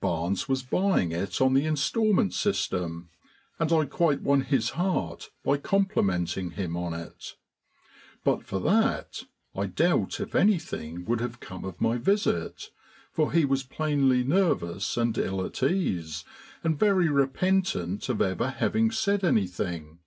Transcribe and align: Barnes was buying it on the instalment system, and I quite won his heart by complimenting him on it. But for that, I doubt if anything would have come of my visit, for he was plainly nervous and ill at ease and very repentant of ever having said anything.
Barnes 0.00 0.48
was 0.48 0.62
buying 0.62 1.10
it 1.10 1.40
on 1.40 1.54
the 1.54 1.66
instalment 1.66 2.32
system, 2.34 3.08
and 3.58 3.72
I 3.72 3.84
quite 3.84 4.20
won 4.22 4.42
his 4.42 4.70
heart 4.78 5.30
by 5.42 5.56
complimenting 5.56 6.52
him 6.52 6.76
on 6.76 6.94
it. 6.94 7.34
But 8.22 8.44
for 8.44 8.60
that, 8.60 9.24
I 9.56 9.66
doubt 9.66 10.20
if 10.20 10.36
anything 10.36 11.04
would 11.06 11.18
have 11.20 11.40
come 11.40 11.64
of 11.64 11.80
my 11.80 11.98
visit, 11.98 12.70
for 13.10 13.32
he 13.32 13.44
was 13.44 13.64
plainly 13.64 14.22
nervous 14.22 14.96
and 14.96 15.18
ill 15.18 15.44
at 15.44 15.60
ease 15.64 16.24
and 16.62 16.78
very 16.78 17.08
repentant 17.08 18.08
of 18.08 18.22
ever 18.22 18.50
having 18.50 18.92
said 18.92 19.24
anything. 19.24 19.98